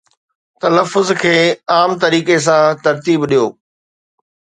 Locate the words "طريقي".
2.07-2.37